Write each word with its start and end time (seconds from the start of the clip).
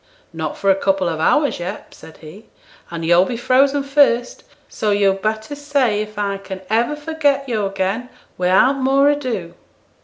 'Not 0.33 0.57
for 0.57 0.71
a 0.71 0.75
couple 0.75 1.07
of 1.07 1.19
hours 1.19 1.59
yet,' 1.59 1.93
said 1.93 2.17
he; 2.17 2.47
'and 2.89 3.05
yo'll 3.05 3.23
be 3.23 3.37
frozen 3.37 3.83
first; 3.83 4.43
so 4.67 4.89
yo'd 4.89 5.21
better 5.21 5.53
say 5.53 6.01
if 6.01 6.17
I 6.17 6.37
can 6.39 6.61
ever 6.71 6.95
forget 6.95 7.47
yo' 7.47 7.67
again, 7.67 8.09
without 8.35 8.77
more 8.77 9.09
ado.' 9.11 9.53